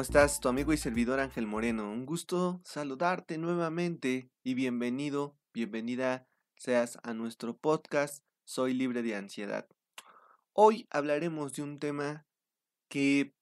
[0.00, 0.40] ¿Cómo estás?
[0.40, 1.92] Tu amigo y servidor Ángel Moreno.
[1.92, 6.26] Un gusto saludarte nuevamente y bienvenido, bienvenida
[6.56, 9.68] seas a nuestro podcast Soy libre de ansiedad.
[10.54, 12.24] Hoy hablaremos de un tema
[12.88, 13.34] que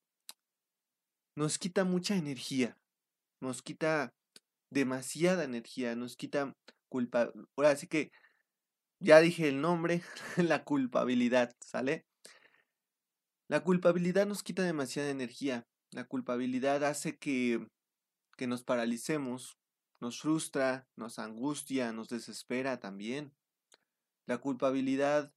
[1.37, 2.77] nos quita mucha energía,
[3.39, 4.12] nos quita
[4.69, 6.56] demasiada energía, nos quita
[6.89, 7.31] culpa.
[7.56, 8.11] Ahora sí que
[8.98, 10.03] ya dije el nombre,
[10.37, 12.05] la culpabilidad, ¿sale?
[13.47, 15.65] La culpabilidad nos quita demasiada energía.
[15.91, 17.67] La culpabilidad hace que,
[18.36, 19.58] que nos paralicemos,
[20.00, 23.34] nos frustra, nos angustia, nos desespera también.
[24.27, 25.33] La culpabilidad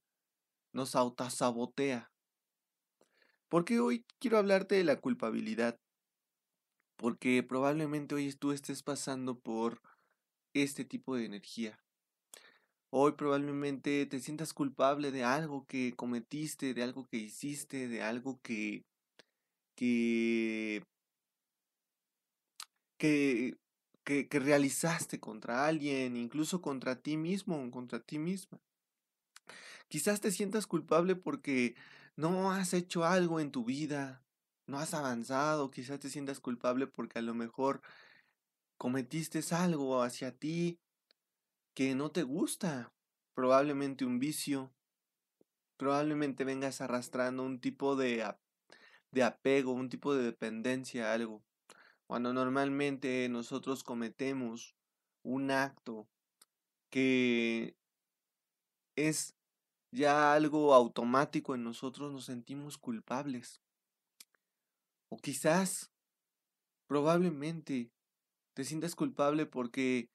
[0.72, 2.10] nos autosabotea.
[3.48, 5.78] Porque hoy quiero hablarte de la culpabilidad?
[6.96, 9.80] Porque probablemente hoy tú estés pasando por
[10.54, 11.78] este tipo de energía.
[12.90, 18.38] Hoy probablemente te sientas culpable de algo que cometiste, de algo que hiciste, de algo
[18.42, 18.84] que
[22.98, 23.56] que
[24.04, 28.60] que, que, realizaste contra alguien, incluso contra ti mismo contra ti misma.
[29.88, 31.74] Quizás te sientas culpable porque
[32.16, 34.22] no has hecho algo en tu vida,
[34.68, 37.82] no has avanzado, quizás te sientas culpable porque a lo mejor
[38.78, 40.78] cometiste algo hacia ti
[41.74, 42.92] que no te gusta,
[43.34, 44.72] probablemente un vicio,
[45.76, 48.24] probablemente vengas arrastrando un tipo de,
[49.12, 51.42] de apego, un tipo de dependencia a algo.
[52.06, 54.74] Cuando normalmente nosotros cometemos
[55.22, 56.08] un acto
[56.90, 57.76] que
[58.96, 59.34] es
[59.92, 63.62] ya algo automático en nosotros, nos sentimos culpables.
[65.10, 65.92] O quizás,
[66.86, 67.92] probablemente,
[68.54, 70.10] te sientas culpable porque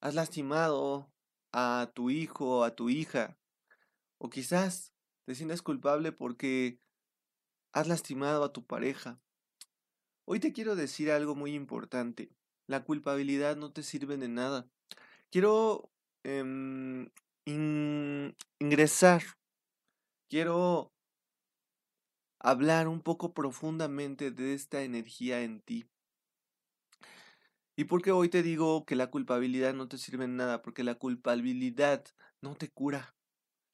[0.00, 1.10] has lastimado
[1.52, 3.38] a tu hijo o a tu hija.
[4.18, 4.92] O quizás
[5.24, 6.80] te sientas culpable porque
[7.76, 9.20] has lastimado a tu pareja.
[10.24, 12.30] Hoy te quiero decir algo muy importante.
[12.66, 14.66] La culpabilidad no te sirve de nada.
[15.30, 15.90] Quiero
[16.24, 17.10] em,
[17.44, 19.22] ingresar.
[20.30, 20.90] Quiero
[22.40, 25.84] hablar un poco profundamente de esta energía en ti.
[27.76, 30.62] ¿Y por qué hoy te digo que la culpabilidad no te sirve en nada?
[30.62, 32.06] Porque la culpabilidad
[32.40, 33.14] no te cura.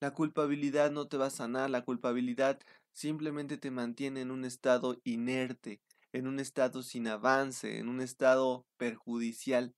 [0.01, 1.71] La culpabilidad no te va a sanar.
[1.71, 2.59] La culpabilidad
[2.93, 5.81] simplemente te mantiene en un estado inerte,
[6.13, 9.75] en un estado sin avance, en un estado perjudicial.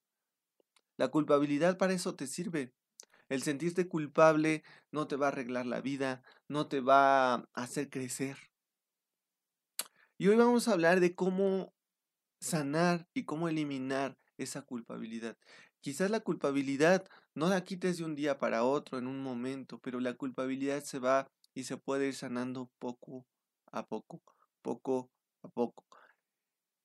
[0.96, 2.72] La culpabilidad para eso te sirve.
[3.28, 7.88] El sentirte culpable no te va a arreglar la vida, no te va a hacer
[7.88, 8.36] crecer.
[10.18, 11.74] Y hoy vamos a hablar de cómo
[12.40, 15.36] sanar y cómo eliminar esa culpabilidad.
[15.80, 20.00] Quizás la culpabilidad no la quites de un día para otro, en un momento, pero
[20.00, 23.26] la culpabilidad se va y se puede ir sanando poco
[23.72, 24.22] a poco,
[24.62, 25.10] poco
[25.42, 25.84] a poco.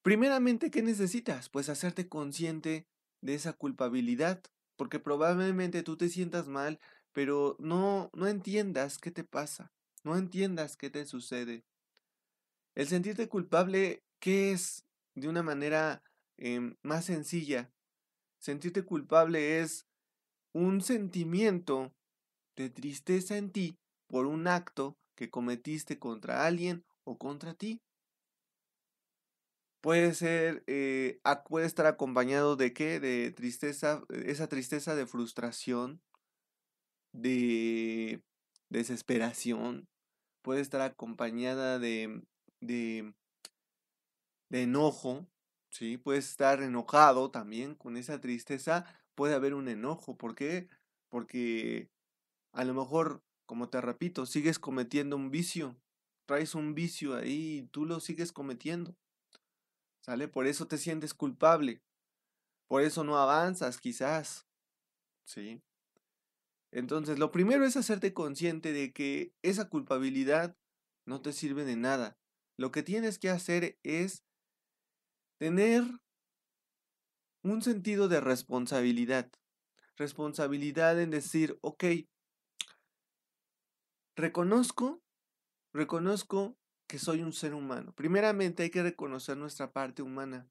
[0.01, 1.49] Primeramente, ¿qué necesitas?
[1.49, 2.87] Pues hacerte consciente
[3.21, 4.41] de esa culpabilidad,
[4.77, 6.79] porque probablemente tú te sientas mal,
[7.11, 9.71] pero no, no entiendas qué te pasa,
[10.03, 11.65] no entiendas qué te sucede.
[12.75, 14.85] El sentirte culpable, ¿qué es?
[15.19, 16.03] de una manera
[16.37, 17.71] em, más sencilla.
[18.39, 19.85] Sentirte culpable es
[20.53, 21.93] un sentimiento
[22.55, 23.77] de tristeza en ti
[24.09, 27.81] por un acto que cometiste contra alguien o contra ti.
[29.81, 32.99] Puede ser, eh, puede estar acompañado de qué?
[32.99, 36.01] De tristeza, esa tristeza de frustración,
[37.13, 38.21] de
[38.69, 39.87] desesperación.
[40.41, 42.21] Puede estar acompañada de,
[42.59, 43.13] de
[44.49, 45.27] de enojo,
[45.69, 45.97] ¿sí?
[45.97, 48.85] Puedes estar enojado también con esa tristeza,
[49.15, 50.17] puede haber un enojo.
[50.17, 50.67] ¿Por qué?
[51.09, 51.89] Porque
[52.53, 55.75] a lo mejor, como te repito, sigues cometiendo un vicio,
[56.27, 58.95] traes un vicio ahí y tú lo sigues cometiendo.
[60.01, 60.27] ¿Sale?
[60.27, 61.81] Por eso te sientes culpable.
[62.67, 64.45] Por eso no avanzas, quizás.
[65.25, 65.63] ¿Sí?
[66.71, 70.55] Entonces, lo primero es hacerte consciente de que esa culpabilidad
[71.07, 72.19] no te sirve de nada.
[72.55, 74.23] Lo que tienes que hacer es
[75.39, 75.83] Tener
[77.41, 79.31] un sentido de responsabilidad.
[79.95, 81.85] Responsabilidad en decir, ok,
[84.19, 85.01] reconozco,
[85.73, 86.57] reconozco
[86.87, 87.93] que soy un ser humano.
[87.93, 90.49] Primeramente hay que reconocer nuestra parte humana.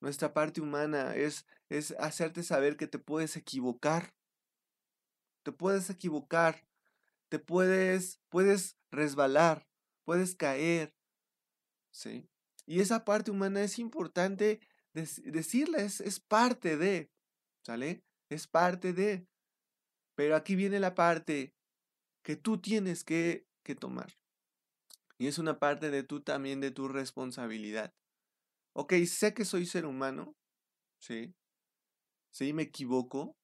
[0.00, 4.14] Nuestra parte humana es, es hacerte saber que te puedes equivocar.
[5.44, 6.66] Te puedes equivocar.
[7.28, 9.68] Te puedes, puedes resbalar.
[10.04, 10.94] Puedes caer.
[11.92, 12.28] ¿Sí?
[12.66, 14.60] Y esa parte humana es importante
[14.92, 17.10] decirles, es parte de,
[17.64, 18.02] ¿sale?
[18.28, 19.26] Es parte de.
[20.14, 21.54] Pero aquí viene la parte
[22.22, 24.12] que tú tienes que, que tomar.
[25.18, 27.94] Y es una parte de tú también, de tu responsabilidad.
[28.74, 30.34] Ok, sé que soy ser humano,
[30.98, 31.34] ¿sí?
[32.32, 33.36] Sí, me equivoco,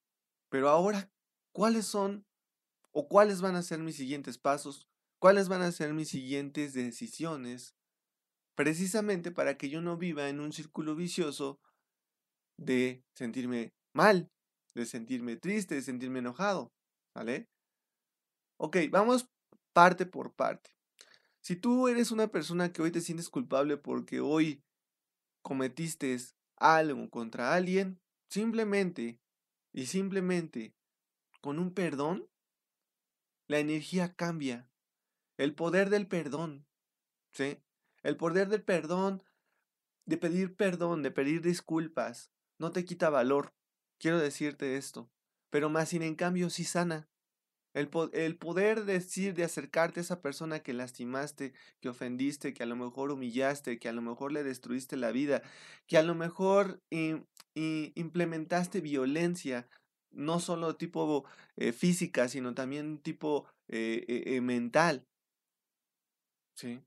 [0.48, 1.12] pero ahora,
[1.52, 2.26] ¿cuáles son
[2.92, 4.88] o cuáles van a ser mis siguientes pasos?
[5.20, 7.74] ¿Cuáles van a ser mis siguientes decisiones?
[8.54, 11.60] Precisamente para que yo no viva en un círculo vicioso
[12.56, 14.30] de sentirme mal,
[14.74, 16.72] de sentirme triste, de sentirme enojado,
[17.14, 17.48] ¿vale?
[18.58, 19.28] Ok, vamos
[19.72, 20.70] parte por parte.
[21.40, 24.64] Si tú eres una persona que hoy te sientes culpable porque hoy
[25.42, 26.16] cometiste
[26.56, 29.20] algo contra alguien, simplemente
[29.72, 30.74] y simplemente
[31.40, 32.28] con un perdón,
[33.46, 34.68] la energía cambia.
[35.36, 36.66] El poder del perdón,
[37.30, 37.62] ¿sí?
[38.02, 39.22] El poder del perdón,
[40.04, 43.54] de pedir perdón, de pedir disculpas, no te quita valor.
[43.98, 45.08] Quiero decirte esto.
[45.50, 47.08] Pero más sin en cambio sí sana.
[47.78, 52.76] El, poder decir, de acercarte a esa persona que lastimaste, que ofendiste, que a lo
[52.76, 55.42] mejor humillaste, que a lo mejor le destruiste la vida,
[55.86, 56.82] que a lo mejor
[57.54, 59.68] implementaste violencia,
[60.10, 61.24] no solo tipo
[61.56, 65.06] eh, física, sino también tipo eh, eh, mental.
[66.56, 66.82] ¿Sí?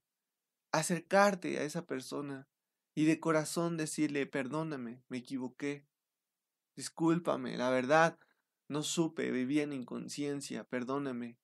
[0.73, 2.47] Acercarte a esa persona
[2.93, 5.85] y de corazón decirle, perdóname, me equivoqué,
[6.75, 8.19] discúlpame, la verdad,
[8.71, 11.38] no supe, vivía en inconsciencia, perdóname.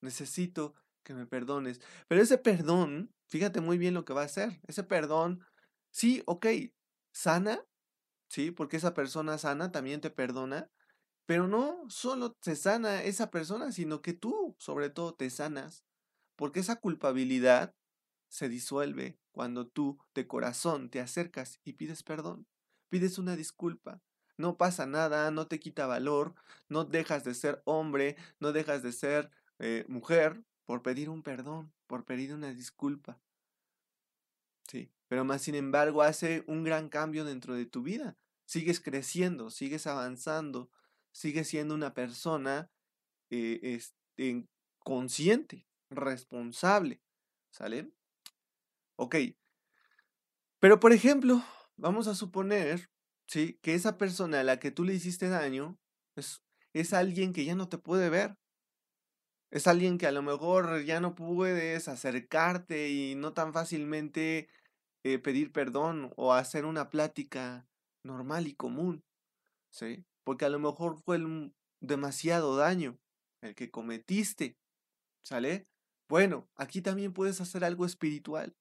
[0.00, 0.74] Necesito
[1.04, 1.80] que me perdones.
[2.08, 4.60] Pero ese perdón, fíjate muy bien lo que va a hacer.
[4.66, 5.44] Ese perdón,
[5.90, 6.46] sí, ok,
[7.12, 7.64] sana,
[8.28, 10.70] sí, porque esa persona sana también te perdona,
[11.26, 15.84] pero no solo te sana esa persona, sino que tú, sobre todo, te sanas.
[16.36, 17.74] Porque esa culpabilidad
[18.28, 22.46] se disuelve cuando tú de corazón te acercas y pides perdón,
[22.88, 24.00] pides una disculpa,
[24.42, 26.34] no pasa nada, no te quita valor,
[26.68, 29.30] no dejas de ser hombre, no dejas de ser
[29.60, 33.20] eh, mujer por pedir un perdón, por pedir una disculpa.
[34.66, 38.16] Sí, pero más sin embargo hace un gran cambio dentro de tu vida.
[38.44, 40.70] Sigues creciendo, sigues avanzando,
[41.12, 42.68] sigues siendo una persona
[43.30, 43.80] eh,
[44.80, 47.00] consciente, responsable.
[47.52, 47.92] ¿Sale?
[48.96, 49.14] Ok.
[50.58, 51.44] Pero por ejemplo,
[51.76, 52.90] vamos a suponer
[53.32, 53.58] ¿sí?
[53.62, 55.78] Que esa persona a la que tú le hiciste daño
[56.16, 56.42] es,
[56.74, 58.36] es alguien que ya no te puede ver.
[59.50, 64.48] Es alguien que a lo mejor ya no puedes acercarte y no tan fácilmente
[65.02, 67.66] eh, pedir perdón o hacer una plática
[68.04, 69.02] normal y común,
[69.70, 70.04] ¿sí?
[70.24, 71.18] Porque a lo mejor fue
[71.80, 72.98] demasiado daño
[73.42, 74.58] el que cometiste,
[75.24, 75.66] ¿sale?
[76.06, 78.54] Bueno, aquí también puedes hacer algo espiritual.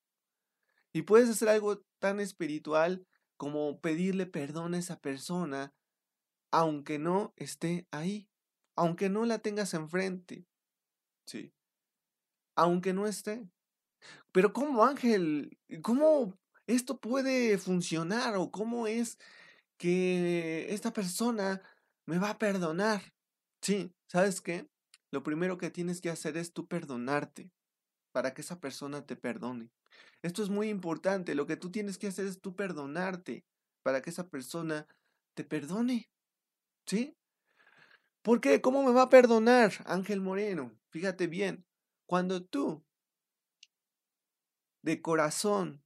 [0.93, 3.05] Y puedes hacer algo tan espiritual
[3.41, 5.73] como pedirle perdón a esa persona,
[6.51, 8.29] aunque no esté ahí,
[8.75, 10.45] aunque no la tengas enfrente.
[11.25, 11.51] Sí.
[12.55, 13.49] Aunque no esté.
[14.31, 15.57] Pero ¿cómo, Ángel?
[15.81, 18.35] ¿Cómo esto puede funcionar?
[18.35, 19.17] ¿O cómo es
[19.79, 21.63] que esta persona
[22.05, 23.01] me va a perdonar?
[23.63, 24.69] Sí, ¿sabes qué?
[25.09, 27.49] Lo primero que tienes que hacer es tú perdonarte
[28.11, 29.71] para que esa persona te perdone.
[30.21, 31.35] Esto es muy importante.
[31.35, 33.45] Lo que tú tienes que hacer es tú perdonarte
[33.83, 34.87] para que esa persona
[35.33, 36.09] te perdone.
[36.85, 37.17] ¿Sí?
[38.21, 38.61] ¿Por qué?
[38.61, 40.77] ¿Cómo me va a perdonar Ángel Moreno?
[40.89, 41.65] Fíjate bien,
[42.05, 42.83] cuando tú
[44.83, 45.83] de corazón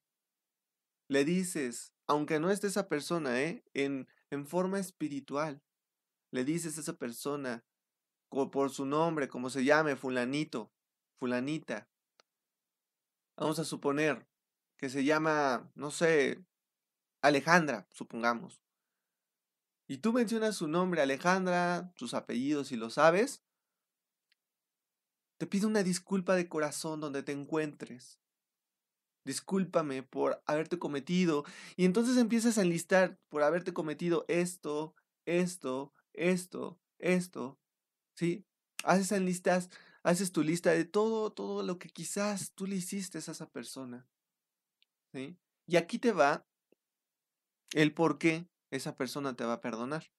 [1.08, 3.64] le dices, aunque no esté esa persona, ¿eh?
[3.74, 5.62] en, en forma espiritual,
[6.32, 7.64] le dices a esa persona
[8.30, 10.72] por su nombre, como se llame, fulanito,
[11.20, 11.88] fulanita,
[13.38, 14.28] Vamos a suponer
[14.78, 16.44] que se llama, no sé,
[17.22, 18.62] Alejandra, supongamos.
[19.88, 23.44] Y tú mencionas su nombre, Alejandra, sus apellidos, si lo sabes.
[25.38, 28.20] Te pido una disculpa de corazón donde te encuentres.
[29.26, 31.44] Discúlpame por haberte cometido.
[31.76, 37.60] Y entonces empiezas a enlistar por haberte cometido esto, esto, esto, esto.
[38.16, 38.46] ¿Sí?
[38.84, 39.70] Haces enlistas
[40.06, 44.08] haces tu lista de todo, todo lo que quizás tú le hiciste a esa persona.
[45.12, 45.36] ¿sí?
[45.66, 46.46] Y aquí te va
[47.74, 50.12] el por qué esa persona te va a perdonar.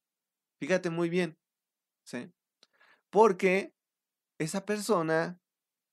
[0.58, 1.38] Fíjate muy bien.
[2.04, 2.32] ¿sí?
[3.10, 3.74] Porque
[4.38, 5.40] esa persona,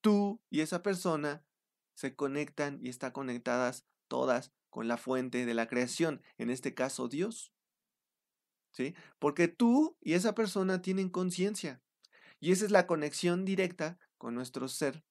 [0.00, 1.46] tú y esa persona
[1.94, 7.06] se conectan y están conectadas todas con la fuente de la creación, en este caso
[7.06, 7.52] Dios.
[8.72, 8.96] ¿Sí?
[9.20, 11.80] Porque tú y esa persona tienen conciencia.
[12.44, 15.02] Y esa es la conexión directa con nuestro ser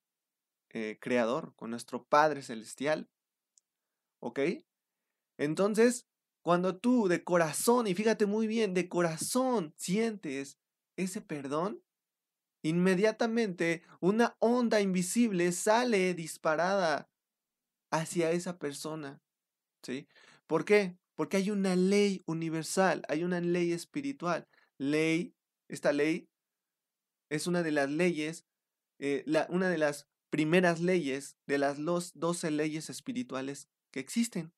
[0.69, 3.09] eh, creador, con nuestro Padre Celestial.
[4.19, 4.39] ¿Ok?
[5.39, 6.05] Entonces,
[6.43, 10.59] cuando tú de corazón, y fíjate muy bien, de corazón sientes
[10.95, 11.81] ese perdón,
[12.61, 17.09] inmediatamente una onda invisible sale disparada
[17.89, 19.23] hacia esa persona.
[19.81, 20.07] ¿Sí?
[20.45, 20.99] ¿Por qué?
[21.15, 24.47] Porque hay una ley universal, hay una ley espiritual.
[24.77, 25.33] Ley,
[25.67, 26.29] esta ley
[27.33, 28.45] es una de las leyes,
[28.99, 31.79] eh, la, una de las primeras leyes de las
[32.13, 34.53] doce leyes espirituales que existen,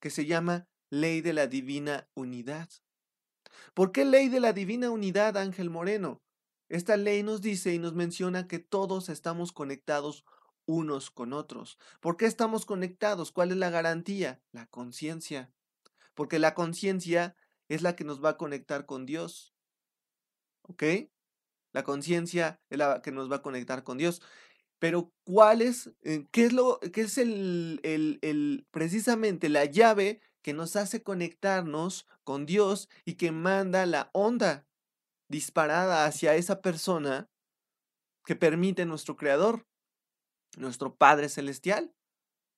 [0.00, 2.68] que se llama ley de la divina unidad.
[3.72, 6.22] ¿Por qué ley de la divina unidad, Ángel Moreno?
[6.68, 10.26] Esta ley nos dice y nos menciona que todos estamos conectados
[10.66, 11.78] unos con otros.
[12.00, 13.32] ¿Por qué estamos conectados?
[13.32, 14.42] ¿Cuál es la garantía?
[14.52, 15.52] La conciencia.
[16.14, 17.34] Porque la conciencia
[17.68, 19.54] es la que nos va a conectar con Dios.
[20.62, 20.84] ¿Ok?
[21.72, 24.22] La conciencia es la que nos va a conectar con Dios.
[24.78, 30.20] Pero ¿cuál es, eh, qué es lo, qué es el, el, el, precisamente la llave
[30.42, 34.66] que nos hace conectarnos con Dios y que manda la onda
[35.28, 37.30] disparada hacia esa persona
[38.24, 39.66] que permite nuestro Creador,
[40.56, 41.94] nuestro Padre Celestial?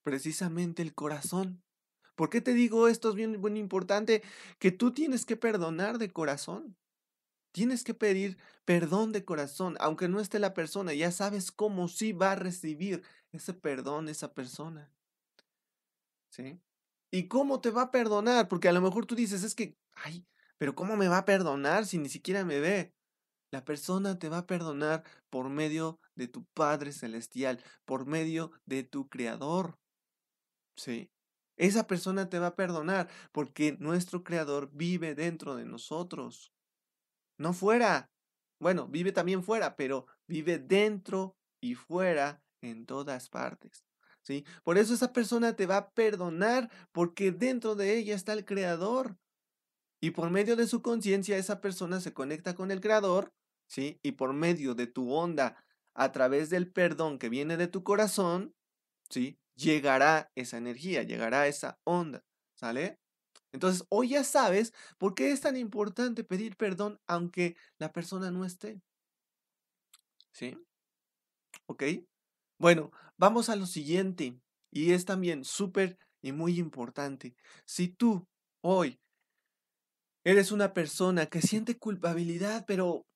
[0.05, 1.63] Precisamente el corazón.
[2.15, 3.11] ¿Por qué te digo esto?
[3.11, 4.23] Es bien, bien importante
[4.59, 6.77] que tú tienes que perdonar de corazón.
[7.53, 12.13] Tienes que pedir perdón de corazón, aunque no esté la persona, ya sabes cómo sí
[12.13, 14.91] va a recibir ese perdón esa persona.
[16.31, 16.61] ¿Sí?
[17.11, 18.49] ¿Y cómo te va a perdonar?
[18.49, 21.85] Porque a lo mejor tú dices, es que, ay, pero ¿cómo me va a perdonar
[21.85, 22.95] si ni siquiera me ve?
[23.51, 28.83] La persona te va a perdonar por medio de tu Padre Celestial, por medio de
[28.83, 29.79] tu Creador.
[30.75, 31.11] ¿Sí?
[31.59, 36.55] Esa persona te va a perdonar porque nuestro Creador vive dentro de nosotros
[37.43, 38.11] no fuera.
[38.59, 43.85] Bueno, vive también fuera, pero vive dentro y fuera en todas partes.
[44.23, 44.47] ¿Sí?
[44.63, 49.19] Por eso esa persona te va a perdonar porque dentro de ella está el creador.
[50.01, 53.33] Y por medio de su conciencia esa persona se conecta con el creador,
[53.69, 53.99] ¿sí?
[54.03, 58.55] Y por medio de tu onda a través del perdón que viene de tu corazón,
[59.11, 59.39] ¿sí?
[59.55, 63.02] Llegará esa energía, llegará esa onda, ¿sale?
[63.53, 68.45] Entonces, hoy ya sabes por qué es tan importante pedir perdón aunque la persona no
[68.45, 68.81] esté.
[70.33, 70.57] ¿Sí?
[71.67, 71.85] ¿Ok?
[72.59, 74.41] Bueno, vamos a lo siguiente.
[74.71, 77.37] Y es también súper y muy importante.
[77.67, 78.27] Si tú
[78.63, 78.99] hoy
[80.25, 83.07] eres una persona que siente culpabilidad, pero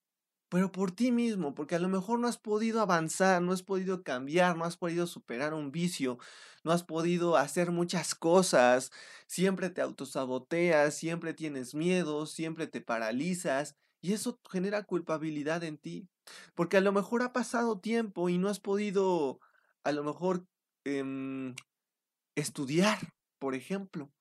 [0.48, 4.02] pero por ti mismo, porque a lo mejor no has podido avanzar, no has podido
[4.04, 6.18] cambiar, no has podido superar un vicio,
[6.64, 8.92] no has podido hacer muchas cosas,
[9.26, 16.08] siempre te autosaboteas, siempre tienes miedo, siempre te paralizas y eso genera culpabilidad en ti,
[16.54, 19.40] porque a lo mejor ha pasado tiempo y no has podido,
[19.84, 20.46] a lo mejor,
[20.84, 21.54] em,
[22.36, 22.98] estudiar,
[23.38, 24.12] por ejemplo.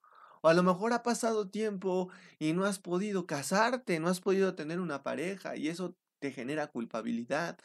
[0.41, 4.55] O a lo mejor ha pasado tiempo y no has podido casarte, no has podido
[4.55, 7.59] tener una pareja y eso te genera culpabilidad.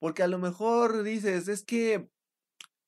[0.00, 2.10] Porque a lo mejor dices, es que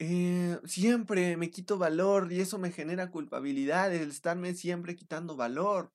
[0.00, 5.92] eh, siempre me quito valor y eso me genera culpabilidad, el estarme siempre quitando valor.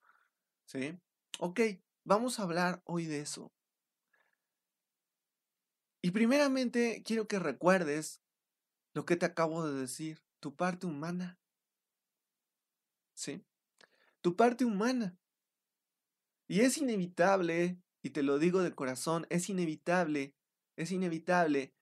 [0.63, 0.97] ¿Sí?
[1.39, 1.59] Ok,
[2.05, 3.51] vamos a hablar hoy de eso.
[6.01, 8.21] Y primeramente quiero que recuerdes
[8.93, 11.37] lo que te acabo de decir, tu parte humana.
[13.15, 13.43] ¿Sí?
[14.21, 15.17] Tu parte humana.
[16.47, 20.33] Y es inevitable y te lo digo de corazón, es inevitable,
[20.77, 21.73] es inevitable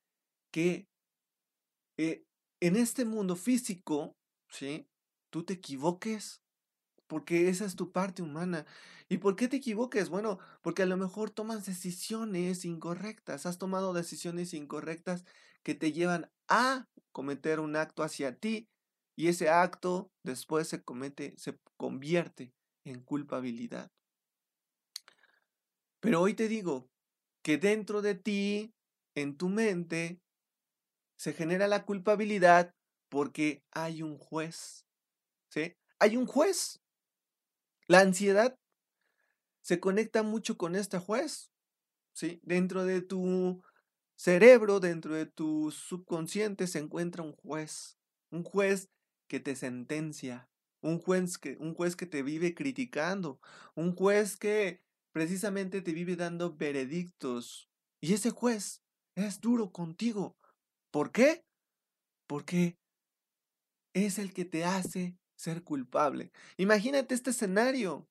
[0.51, 0.87] que
[1.97, 2.23] eh,
[2.59, 4.15] en este mundo físico,
[4.49, 4.87] ¿sí?
[5.29, 6.41] Tú te equivoques,
[7.07, 8.65] porque esa es tu parte humana.
[9.09, 10.09] ¿Y por qué te equivoques?
[10.09, 15.25] Bueno, porque a lo mejor tomas decisiones incorrectas, has tomado decisiones incorrectas
[15.63, 18.69] que te llevan a cometer un acto hacia ti
[19.15, 23.91] y ese acto después se comete, se convierte en culpabilidad.
[25.99, 26.89] Pero hoy te digo
[27.41, 28.73] que dentro de ti,
[29.15, 30.21] en tu mente,
[31.15, 32.75] se genera la culpabilidad
[33.09, 34.85] porque hay un juez.
[35.49, 35.75] ¿Sí?
[35.99, 36.81] Hay un juez.
[37.87, 38.59] La ansiedad
[39.61, 41.51] se conecta mucho con este juez.
[42.13, 42.39] ¿Sí?
[42.43, 43.63] Dentro de tu
[44.15, 47.97] cerebro, dentro de tu subconsciente se encuentra un juez.
[48.29, 48.89] Un juez
[49.27, 50.49] que te sentencia.
[50.81, 53.39] Un juez que, un juez que te vive criticando.
[53.75, 54.83] Un juez que
[55.17, 57.67] precisamente te vive dando veredictos.
[57.99, 58.83] Y ese juez
[59.15, 60.37] es duro contigo.
[60.91, 61.43] ¿Por qué?
[62.27, 62.77] Porque
[63.95, 66.31] es el que te hace ser culpable.
[66.57, 68.07] Imagínate este escenario.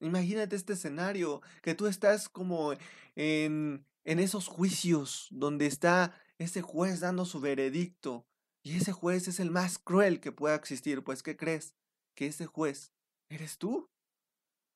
[0.00, 2.72] Imagínate este escenario, que tú estás como
[3.14, 8.26] en, en esos juicios donde está ese juez dando su veredicto
[8.62, 11.04] y ese juez es el más cruel que pueda existir.
[11.04, 11.74] Pues, ¿qué crees?
[12.14, 12.94] Que ese juez
[13.28, 13.90] eres tú.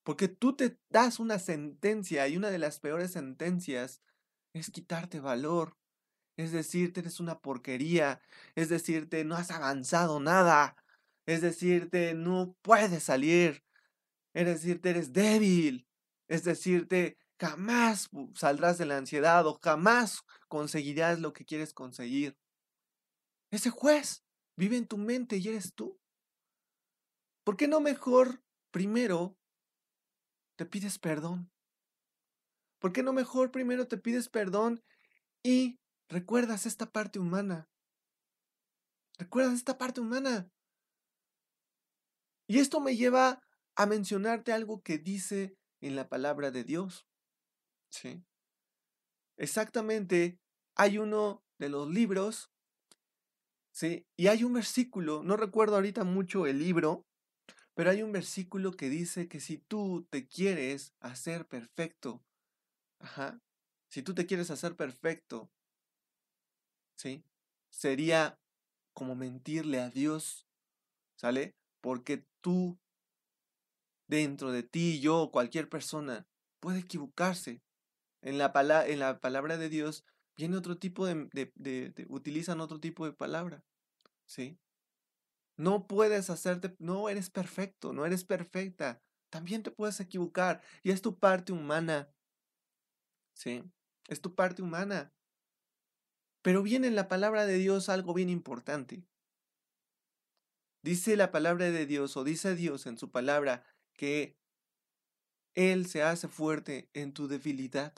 [0.05, 4.03] Porque tú te das una sentencia y una de las peores sentencias
[4.53, 5.77] es quitarte valor.
[6.37, 8.21] Es decirte, eres una porquería.
[8.55, 10.77] Es decirte, no has avanzado nada.
[11.27, 13.65] Es decirte, no puedes salir.
[14.35, 15.87] Es decirte, eres débil.
[16.29, 22.37] Es decirte, jamás saldrás de la ansiedad o jamás conseguirás lo que quieres conseguir.
[23.51, 24.25] Ese juez
[24.57, 26.01] vive en tu mente y eres tú.
[27.45, 29.37] ¿Por qué no mejor primero
[30.63, 31.51] te pides perdón?
[32.79, 34.81] ¿Por qué no mejor primero te pides perdón
[35.43, 37.69] y recuerdas esta parte humana?
[39.19, 40.49] Recuerdas esta parte humana.
[42.47, 43.43] Y esto me lleva
[43.75, 47.09] a mencionarte algo que dice en la palabra de Dios.
[47.91, 48.25] ¿Sí?
[49.37, 50.39] Exactamente,
[50.77, 52.53] hay uno de los libros,
[53.73, 54.07] ¿sí?
[54.17, 57.05] Y hay un versículo, no recuerdo ahorita mucho el libro,
[57.75, 62.23] pero hay un versículo que dice que si tú te quieres hacer perfecto,
[62.99, 63.41] ajá,
[63.89, 65.51] si tú te quieres hacer perfecto,
[66.97, 67.25] ¿sí?
[67.71, 68.39] Sería
[68.93, 70.47] como mentirle a Dios,
[71.17, 71.57] ¿sale?
[71.81, 72.79] Porque tú,
[74.07, 76.27] dentro de ti, yo, cualquier persona,
[76.61, 77.63] puede equivocarse.
[78.21, 78.53] En la,
[78.87, 80.05] en la palabra de Dios
[80.37, 83.65] viene otro tipo de, de, utilizan otro tipo de palabra,
[84.27, 84.59] ¿sí?
[85.57, 89.03] No puedes hacerte, no eres perfecto, no eres perfecta.
[89.31, 92.13] También te puedes equivocar y es tu parte humana.
[93.35, 93.63] ¿Sí?
[94.09, 95.13] Es tu parte humana.
[96.43, 99.05] Pero viene en la palabra de Dios algo bien importante.
[100.83, 104.37] Dice la palabra de Dios o dice Dios en su palabra que
[105.55, 107.95] Él se hace fuerte en tu debilidad.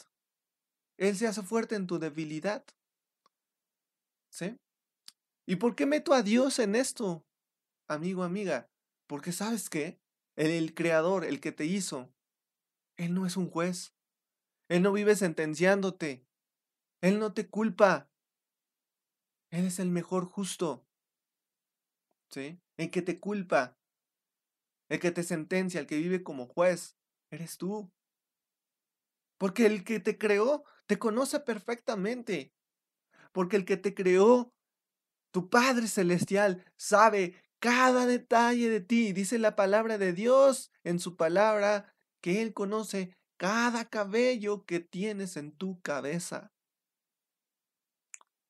[0.99, 2.65] Él se hace fuerte en tu debilidad.
[4.31, 4.57] ¿Sí?
[5.47, 7.25] ¿Y por qué meto a Dios en esto?
[7.89, 8.71] Amigo, amiga,
[9.07, 10.01] porque sabes qué?
[10.37, 12.15] El, el creador, el que te hizo,
[12.97, 13.95] él no es un juez.
[14.69, 16.27] Él no vive sentenciándote.
[17.01, 18.11] Él no te culpa.
[19.51, 20.87] Él es el mejor justo.
[22.31, 22.61] ¿Sí?
[22.77, 23.77] El que te culpa.
[24.89, 26.97] El que te sentencia, el que vive como juez,
[27.31, 27.91] eres tú.
[29.39, 32.53] Porque el que te creó te conoce perfectamente.
[33.33, 34.55] Porque el que te creó,
[35.31, 39.15] tu Padre Celestial, sabe cada detalle de ti.
[39.15, 45.39] Dice la palabra de Dios en su palabra que Él conoce cada cabello que tienes
[45.39, 46.53] en tu cabeza.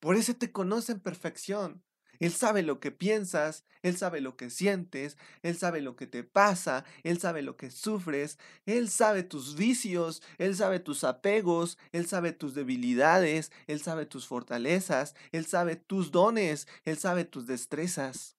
[0.01, 1.85] Por eso te conoce en perfección.
[2.19, 6.25] Él sabe lo que piensas, Él sabe lo que sientes, Él sabe lo que te
[6.25, 12.09] pasa, Él sabe lo que sufres, Él sabe tus vicios, Él sabe tus apegos, Él
[12.09, 18.34] sabe tus debilidades, Él sabe tus fortalezas, Él sabe tus dones, Él sabe tus destrezas.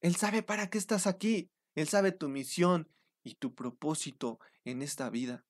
[0.00, 1.50] Él sabe para qué estás aquí.
[1.74, 2.88] Él sabe tu misión
[3.22, 5.44] y tu propósito en esta vida.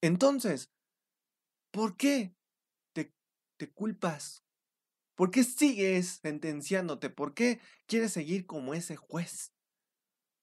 [0.00, 0.70] Entonces,
[1.70, 2.34] ¿por qué
[2.92, 4.44] te, culpas?
[5.14, 7.08] ¿Por qué sigues sentenciándote?
[7.08, 9.54] ¿Por qué quieres seguir como ese juez?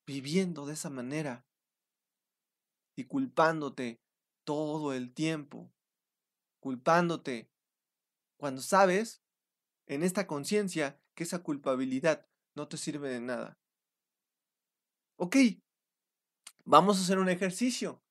[0.08, 1.46] Viviendo de esa manera
[2.96, 4.02] y culpándote
[4.44, 5.72] todo el tiempo.
[6.60, 7.52] Culpándote
[8.38, 9.22] cuando sabes
[9.86, 13.58] en esta conciencia que esa culpabilidad no te sirve de nada.
[15.18, 15.38] Ok,
[16.66, 18.02] vamos a hacer un ejercicio.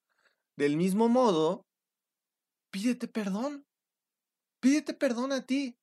[0.56, 1.66] Del mismo modo,
[2.70, 3.66] pídete perdón.
[4.60, 5.76] Pídete perdón a ti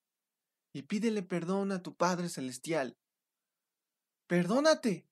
[0.73, 2.97] y pídele perdón a tu Padre Celestial.
[4.27, 5.05] Perdónate.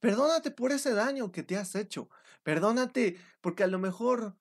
[0.00, 2.08] Perdónate por ese daño que te has hecho.
[2.42, 4.36] Perdónate porque a lo mejor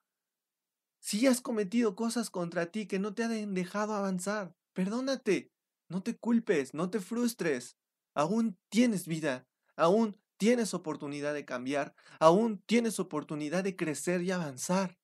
[1.00, 4.56] sí has cometido cosas contra ti que no te han dejado avanzar.
[4.74, 5.52] Perdónate.
[5.91, 7.75] No te culpes, no te frustres.
[8.13, 14.97] Aún tienes vida, aún tienes oportunidad de cambiar, aún tienes oportunidad de crecer y avanzar.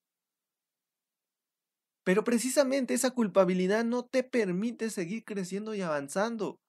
[2.05, 6.61] Pero precisamente esa culpabilidad no te permite seguir creciendo y avanzando.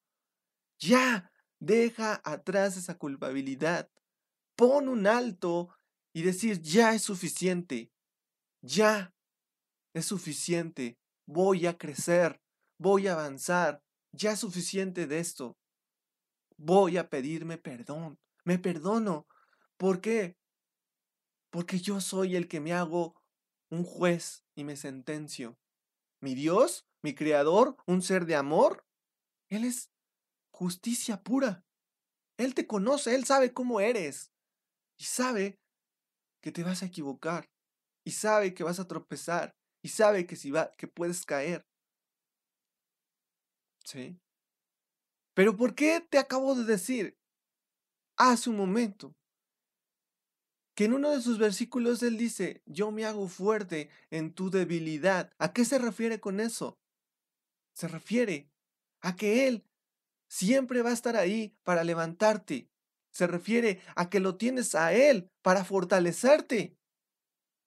[0.80, 3.88] Ya, deja atrás esa culpabilidad.
[4.56, 5.68] Pon un alto
[6.12, 7.92] y decir, ya es suficiente.
[8.62, 9.14] Ya
[9.94, 10.98] es suficiente.
[11.24, 12.40] Voy a crecer.
[12.80, 13.80] Voy a avanzar.
[14.12, 15.56] Ya es suficiente de esto.
[16.56, 18.18] Voy a pedirme perdón.
[18.44, 19.26] Me perdono.
[19.76, 20.36] ¿Por qué?
[21.50, 23.14] Porque yo soy el que me hago
[23.70, 25.58] un juez y me sentencio.
[26.20, 26.86] ¿Mi Dios?
[27.02, 27.76] ¿Mi Creador?
[27.86, 28.84] ¿Un ser de amor?
[29.50, 29.90] Él es
[30.50, 31.64] justicia pura.
[32.38, 34.32] Él te conoce, Él sabe cómo eres.
[34.98, 35.60] Y sabe
[36.42, 37.48] que te vas a equivocar.
[38.04, 39.54] Y sabe que vas a tropezar.
[39.82, 41.67] Y sabe que, si va, que puedes caer.
[43.88, 44.20] ¿Sí?
[45.32, 47.18] Pero ¿por qué te acabo de decir
[48.18, 49.16] hace un momento
[50.74, 55.32] que en uno de sus versículos él dice, yo me hago fuerte en tu debilidad.
[55.38, 56.78] ¿A qué se refiere con eso?
[57.72, 58.50] Se refiere
[59.00, 59.64] a que Él
[60.28, 62.70] siempre va a estar ahí para levantarte.
[63.10, 66.76] Se refiere a que lo tienes a Él para fortalecerte,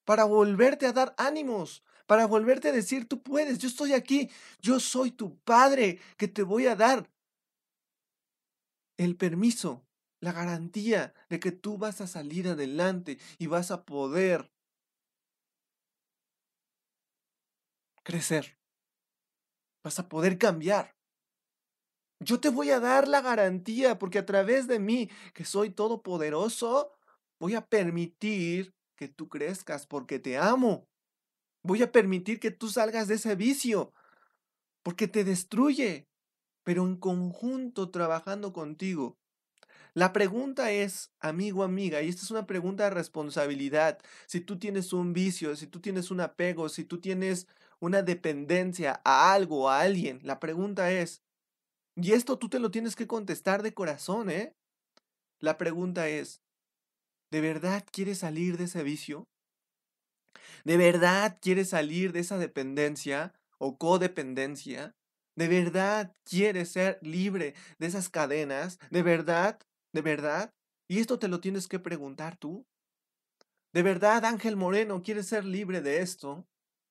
[0.05, 4.81] para volverte a dar ánimos, para volverte a decir, tú puedes, yo estoy aquí, yo
[4.81, 7.09] soy tu Padre que te voy a dar
[8.97, 9.87] el permiso,
[10.19, 14.51] la garantía de que tú vas a salir adelante y vas a poder
[18.03, 18.59] crecer.
[19.81, 20.97] Vas a poder cambiar.
[22.19, 26.91] Yo te voy a dar la garantía porque a través de mí, que soy todopoderoso,
[27.39, 30.90] voy a permitir que tú crezcas porque te amo.
[31.63, 33.93] Voy a permitir que tú salgas de ese vicio
[34.83, 36.07] porque te destruye,
[36.63, 39.17] pero en conjunto trabajando contigo.
[39.93, 43.99] La pregunta es, amigo, amiga, y esta es una pregunta de responsabilidad.
[44.25, 47.47] Si tú tienes un vicio, si tú tienes un apego, si tú tienes
[47.79, 51.21] una dependencia a algo, a alguien, la pregunta es,
[51.95, 54.55] y esto tú te lo tienes que contestar de corazón, ¿eh?
[55.39, 56.41] La pregunta es,
[57.31, 59.25] ¿de verdad quieres salir de ese vicio?
[60.63, 64.95] ¿De verdad quieres salir de esa dependencia o codependencia?
[65.35, 68.79] ¿De verdad quieres ser libre de esas cadenas?
[68.89, 69.59] ¿De verdad?
[69.93, 70.53] ¿De verdad?
[70.87, 72.65] Y esto te lo tienes que preguntar tú.
[73.73, 76.45] ¿De verdad, Ángel Moreno, quieres ser libre de esto?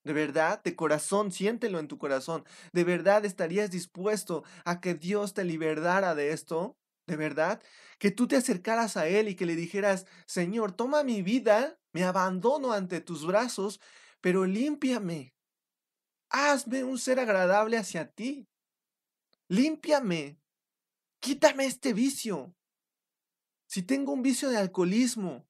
[0.05, 0.63] ¿De verdad?
[0.63, 2.45] De corazón, siéntelo en tu corazón.
[2.73, 6.79] ¿De verdad estarías dispuesto a que Dios te liberara de esto?
[7.07, 7.63] ¿De verdad?
[7.99, 12.05] Que tú te acercaras a Él y que le dijeras, Señor, toma mi vida, me
[12.05, 13.81] abandono ante tus brazos,
[14.21, 15.35] pero límpiame.
[16.29, 18.49] Hazme un ser agradable hacia ti.
[19.49, 20.41] Límpiame.
[21.21, 22.55] Quítame este vicio.
[23.67, 25.49] Si tengo un vicio de alcoholismo,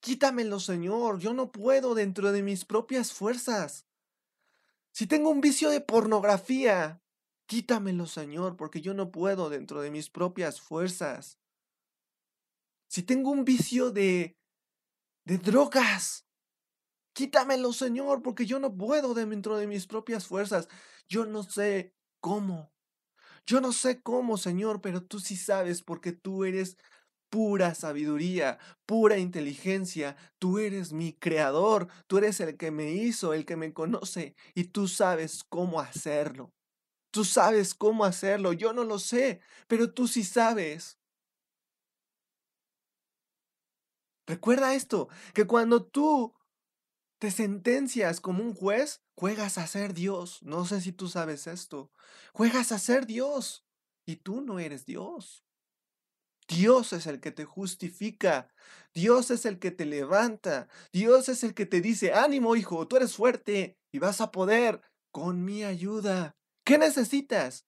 [0.00, 1.20] quítamelo, Señor.
[1.20, 3.86] Yo no puedo dentro de mis propias fuerzas.
[4.92, 7.02] Si tengo un vicio de pornografía,
[7.46, 11.38] quítamelo, Señor, porque yo no puedo dentro de mis propias fuerzas.
[12.88, 14.39] Si tengo un vicio de
[15.24, 16.26] de drogas,
[17.14, 20.68] quítamelo, Señor, porque yo no puedo dentro de mis propias fuerzas.
[21.08, 22.72] Yo no sé cómo.
[23.46, 26.76] Yo no sé cómo, Señor, pero tú sí sabes porque tú eres
[27.30, 30.16] pura sabiduría, pura inteligencia.
[30.38, 34.66] Tú eres mi creador, tú eres el que me hizo, el que me conoce, y
[34.66, 36.52] tú sabes cómo hacerlo.
[37.12, 40.99] Tú sabes cómo hacerlo, yo no lo sé, pero tú sí sabes.
[44.30, 46.36] Recuerda esto, que cuando tú
[47.18, 50.40] te sentencias como un juez, juegas a ser Dios.
[50.44, 51.90] No sé si tú sabes esto.
[52.32, 53.66] Juegas a ser Dios
[54.06, 55.44] y tú no eres Dios.
[56.46, 58.54] Dios es el que te justifica.
[58.94, 60.68] Dios es el que te levanta.
[60.92, 64.80] Dios es el que te dice, ánimo hijo, tú eres fuerte y vas a poder
[65.10, 66.36] con mi ayuda.
[66.62, 67.66] ¿Qué necesitas?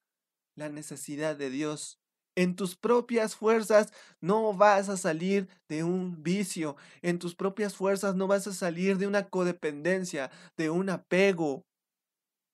[0.54, 2.01] La necesidad de Dios.
[2.34, 6.76] En tus propias fuerzas no vas a salir de un vicio.
[7.02, 11.66] En tus propias fuerzas no vas a salir de una codependencia, de un apego.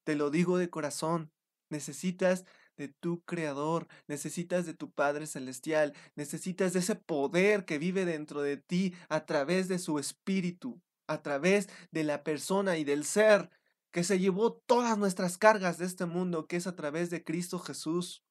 [0.05, 1.31] Te lo digo de corazón.
[1.71, 2.45] Necesitas
[2.77, 8.41] de tu Creador, necesitas de tu Padre Celestial, necesitas de ese poder que vive dentro
[8.41, 13.51] de ti a través de su Espíritu, a través de la persona y del ser
[13.91, 17.59] que se llevó todas nuestras cargas de este mundo, que es a través de Cristo
[17.59, 18.23] Jesús.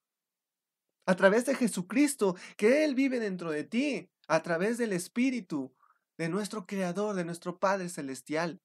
[1.07, 5.73] A través de Jesucristo, que Él vive dentro de ti, a través del Espíritu
[6.17, 8.61] de nuestro Creador, de nuestro Padre Celestial.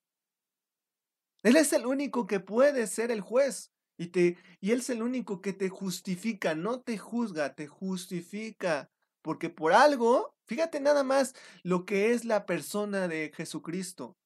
[1.44, 3.72] Él es el único que puede ser el juez.
[3.96, 8.90] Y, te, y Él es el único que te justifica, no te juzga, te justifica.
[9.22, 14.16] Porque por algo, fíjate nada más lo que es la persona de Jesucristo.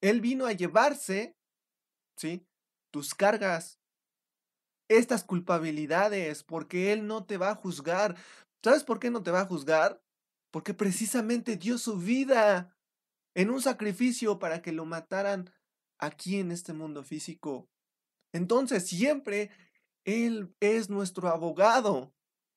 [0.00, 1.36] Él vino a llevarse,
[2.16, 2.46] ¿sí?
[2.90, 3.78] Tus cargas,
[4.98, 8.16] estas culpabilidades, porque Él no te va a juzgar.
[8.62, 10.02] ¿Sabes por qué no te va a juzgar?
[10.50, 12.76] Porque precisamente dio su vida
[13.34, 15.50] en un sacrificio para que lo mataran
[15.98, 17.68] aquí en este mundo físico.
[18.32, 19.50] Entonces siempre
[20.04, 22.12] Él es nuestro abogado,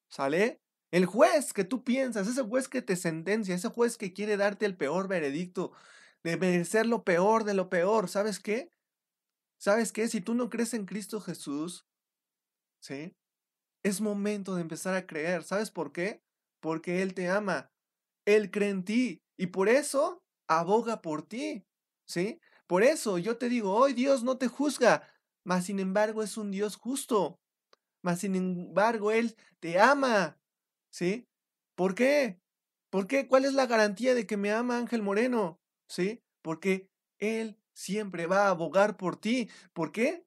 [0.09, 0.61] ¿sale?
[0.91, 4.65] El juez que tú piensas, ese juez que te sentencia, ese juez que quiere darte
[4.65, 5.73] el peor veredicto,
[6.23, 8.71] debe ser lo peor de lo peor, ¿sabes qué?
[9.57, 10.07] ¿Sabes qué?
[10.07, 11.85] Si tú no crees en Cristo Jesús,
[12.85, 13.15] ¿sí?
[13.83, 15.43] Es momento de empezar a creer.
[15.43, 16.21] ¿Sabes por qué?
[16.61, 17.71] Porque Él te ama.
[18.25, 21.65] Él cree en ti y por eso aboga por ti.
[22.07, 22.39] ¿Sí?
[22.67, 25.07] Por eso yo te digo, hoy Dios no te juzga,
[25.43, 27.39] mas sin embargo es un Dios justo.
[28.03, 30.39] Mas sin embargo Él te ama.
[30.91, 31.27] ¿Sí?
[31.75, 32.39] ¿Por qué?
[32.91, 33.27] ¿Por qué?
[33.27, 35.59] ¿Cuál es la garantía de que me ama Ángel Moreno?
[35.89, 36.21] ¿Sí?
[36.43, 36.87] Porque
[37.19, 39.49] Él siempre va a abogar por ti.
[39.73, 40.25] ¿Por qué?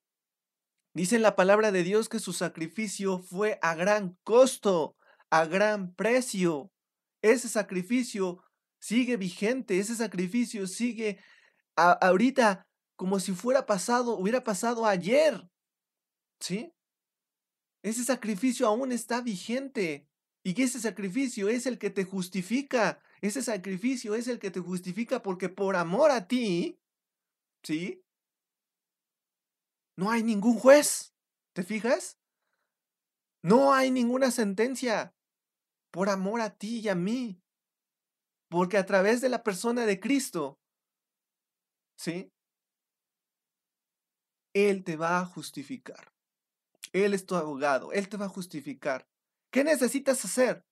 [0.99, 4.97] Dice la palabra de Dios que su sacrificio fue a gran costo,
[5.31, 6.73] a gran precio.
[7.23, 8.43] Ese sacrificio
[8.81, 11.21] sigue vigente, ese sacrificio sigue
[11.77, 15.49] ahorita como si fuera pasado, hubiera pasado ayer.
[16.41, 16.73] ¿Sí?
[17.85, 20.09] Ese sacrificio aún está vigente.
[20.43, 23.01] Y ese sacrificio es el que te justifica.
[23.21, 26.81] Ese sacrificio es el que te justifica porque por amor a ti,
[27.63, 28.03] ¿sí?
[29.99, 31.13] No hay ningún juez.
[31.55, 32.21] ¿Te fijas?
[33.43, 35.13] No hay ninguna sentencia
[35.91, 37.43] por amor a ti y a mí.
[38.49, 40.61] Porque a través de la persona de Cristo,
[41.97, 42.33] ¿sí?
[44.55, 46.15] Él te va a justificar.
[46.93, 47.91] Él es tu abogado.
[47.91, 49.09] Él te va a justificar.
[49.51, 50.65] ¿Qué necesitas hacer?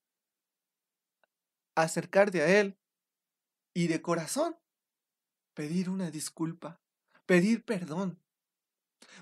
[1.75, 2.79] Acercarte a Él
[3.75, 4.57] y de corazón
[5.53, 6.81] pedir una disculpa,
[7.27, 8.23] pedir perdón.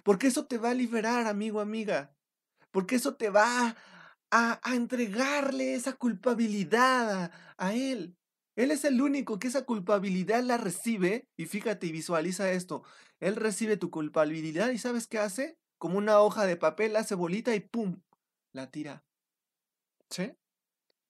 [0.03, 2.15] Porque eso te va a liberar, amigo, amiga.
[2.71, 3.77] Porque eso te va
[4.31, 8.17] a, a entregarle esa culpabilidad a, Él.
[8.57, 11.29] Él es el único que esa culpabilidad la recibe.
[11.37, 12.83] Y fíjate y visualiza esto.
[13.21, 15.59] Él recibe tu culpabilidad y ¿sabes qué hace?
[15.79, 18.01] Como una hoja de papel, hace bolita y ¡pum!
[18.53, 19.05] La tira.
[20.11, 20.33] ¿Sí?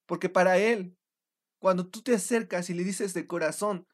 [0.07, 0.97] Porque para Él,
[1.59, 3.87] cuando tú te acercas y le dices de corazón,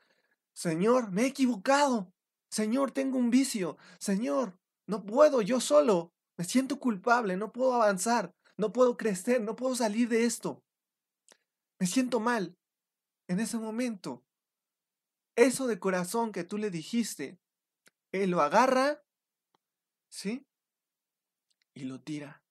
[0.52, 2.12] Señor, me he equivocado.
[2.50, 3.76] Señor, tengo un vicio.
[3.98, 4.59] Señor,
[4.90, 6.12] no puedo yo solo.
[6.37, 10.64] Me siento culpable, no puedo avanzar, no puedo crecer, no puedo salir de esto.
[11.79, 12.57] Me siento mal.
[13.29, 14.24] En ese momento,
[15.37, 17.38] eso de corazón que tú le dijiste,
[18.11, 19.00] Él lo agarra,
[20.09, 20.44] ¿sí?
[21.72, 22.42] Y lo tira.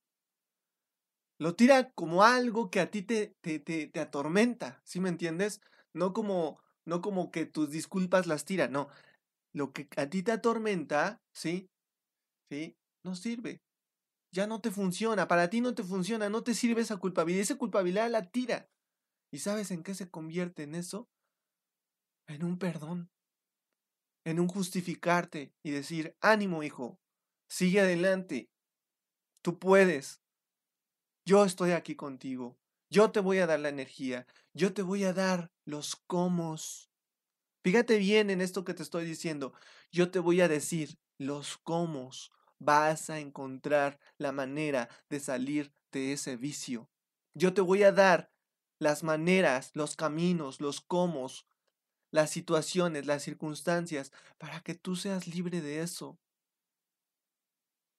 [1.39, 5.59] Lo tira como algo que a ti te, te, te, te atormenta, ¿sí me entiendes?
[5.93, 8.87] No como, no como que tus disculpas las tira, no.
[9.51, 11.69] Lo que a ti te atormenta, ¿sí?
[12.49, 12.75] ¿Sí?
[13.03, 13.61] No sirve.
[14.31, 17.41] Ya no te funciona, para ti no te funciona, no te sirve esa culpabilidad.
[17.41, 18.69] Esa culpabilidad la tira.
[19.31, 21.09] ¿Y sabes en qué se convierte en eso?
[22.27, 23.09] En un perdón.
[24.25, 26.99] En un justificarte y decir, ánimo hijo,
[27.49, 28.49] sigue adelante.
[29.41, 30.21] Tú puedes.
[31.25, 32.57] Yo estoy aquí contigo.
[32.91, 34.27] Yo te voy a dar la energía.
[34.53, 36.91] Yo te voy a dar los comos.
[37.63, 39.53] Fíjate bien en esto que te estoy diciendo.
[39.91, 46.13] Yo te voy a decir los comos vas a encontrar la manera de salir de
[46.13, 46.89] ese vicio.
[47.33, 48.31] Yo te voy a dar
[48.79, 51.27] las maneras, los caminos, los cómo,
[52.11, 56.17] las situaciones, las circunstancias, para que tú seas libre de eso.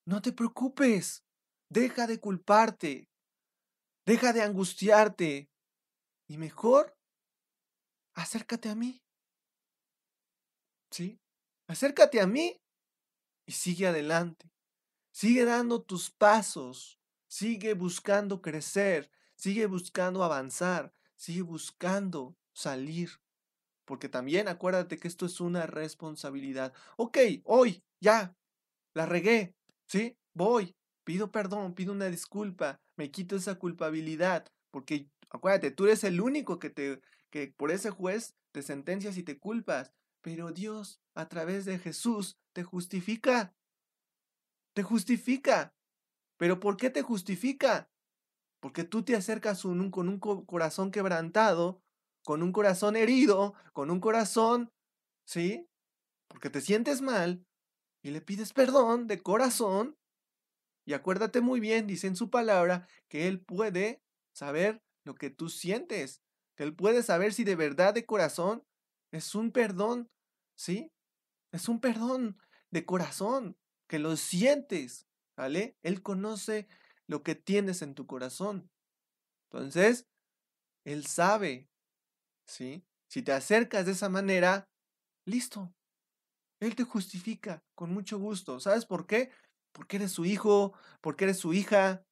[0.07, 1.25] No te preocupes,
[1.71, 3.09] deja de culparte,
[4.07, 5.51] deja de angustiarte
[6.29, 6.97] y mejor,
[8.15, 9.03] acércate a mí.
[10.91, 11.21] ¿Sí?
[11.69, 12.60] Acércate a mí
[13.51, 14.49] y sigue adelante.
[15.11, 23.11] Sigue dando tus pasos, sigue buscando crecer, sigue buscando avanzar, sigue buscando salir.
[23.85, 26.73] Porque también acuérdate que esto es una responsabilidad.
[26.97, 28.37] Ok, hoy, ya,
[28.95, 29.57] la regué,
[29.89, 30.17] ¿sí?
[30.33, 34.47] Voy, pido perdón, pido una disculpa, me quito esa culpabilidad.
[34.71, 39.25] Porque acuérdate, tú eres el único que te, que por ese juez te sentencias y
[39.25, 39.91] te culpas.
[40.21, 43.55] Pero Dios, a través de Jesús, te justifica.
[44.75, 45.75] Te justifica.
[46.39, 47.91] ¿Pero por qué te justifica?
[48.61, 51.83] Porque tú te acercas con un corazón quebrantado,
[52.25, 54.73] con un corazón herido, con un corazón,
[55.27, 55.69] ¿sí?
[56.29, 57.45] Porque te sientes mal
[58.03, 59.97] y le pides perdón de corazón.
[60.87, 64.03] Y acuérdate muy bien, dice en su palabra, que Él puede
[64.35, 66.23] saber lo que tú sientes,
[66.57, 68.65] que Él puede saber si de verdad de corazón
[69.13, 70.09] es un perdón,
[70.57, 70.91] ¿sí?
[71.53, 72.39] Es un perdón
[72.71, 73.57] de corazón,
[73.89, 75.77] que lo sientes, ¿vale?
[75.83, 76.69] Él conoce
[77.09, 78.71] lo que tienes en tu corazón.
[79.51, 80.07] Entonces,
[80.85, 81.69] Él sabe,
[82.47, 82.85] ¿sí?
[83.09, 84.69] Si te acercas de esa manera,
[85.27, 85.75] listo.
[86.61, 88.61] Él te justifica con mucho gusto.
[88.61, 89.33] ¿Sabes por qué?
[89.73, 92.05] Porque eres su hijo, porque eres su hija.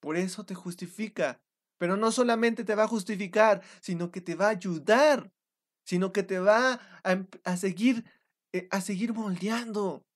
[0.00, 1.40] Por eso te justifica.
[1.78, 5.32] Pero no solamente te va a justificar, sino que te va a ayudar,
[5.84, 8.04] sino que te va a, a seguir
[8.70, 10.06] a seguir moldeando.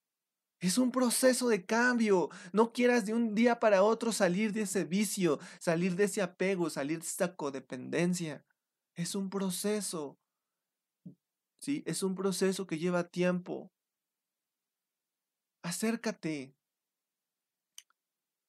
[0.61, 2.29] Es un proceso de cambio.
[2.53, 6.69] No quieras de un día para otro salir de ese vicio, salir de ese apego,
[6.69, 8.45] salir de esta codependencia.
[8.95, 10.19] Es un proceso.
[11.61, 11.83] ¿Sí?
[11.87, 13.73] Es un proceso que lleva tiempo.
[15.63, 16.55] Acércate.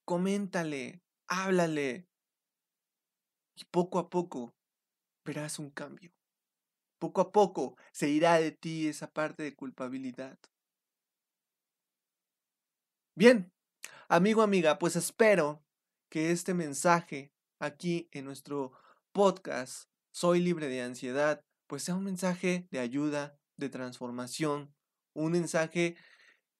[0.05, 1.01] Coméntale.
[1.27, 2.07] Háblale.
[3.55, 4.53] Y poco a poco
[5.25, 6.11] verás un cambio.
[7.01, 10.37] Poco a poco se irá de ti esa parte de culpabilidad.
[13.15, 13.51] Bien,
[14.07, 15.65] amigo, amiga, pues espero
[16.09, 18.73] que este mensaje aquí en nuestro
[19.13, 24.71] podcast Soy libre de ansiedad, pues sea un mensaje de ayuda, de transformación,
[25.13, 25.95] un mensaje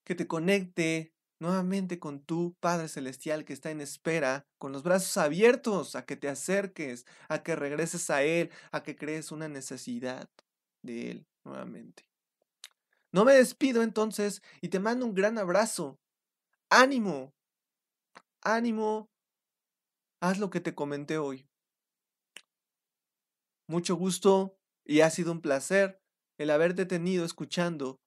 [0.02, 1.11] que te conecte
[1.42, 6.16] nuevamente con tu Padre Celestial que está en espera, con los brazos abiertos a que
[6.16, 10.30] te acerques, a que regreses a Él, a que crees una necesidad
[10.82, 12.08] de Él nuevamente.
[13.10, 15.98] No me despido entonces y te mando un gran abrazo
[16.70, 17.34] ánimo,
[18.40, 19.10] ánimo,
[20.20, 21.48] haz lo que te comenté hoy.
[23.66, 26.00] Mucho gusto y ha sido un placer
[26.38, 28.00] el haberte tenido escuchando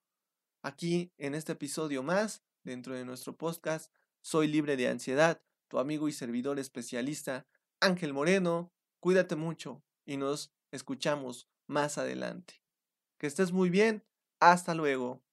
[0.64, 6.08] aquí en este episodio más dentro de nuestro podcast Soy libre de ansiedad, tu amigo
[6.10, 7.46] y servidor especialista
[7.80, 8.74] Ángel Moreno.
[9.00, 12.64] Cuídate mucho y nos escuchamos más adelante.
[13.20, 14.04] Que estés muy bien.
[14.40, 15.24] Hasta luego.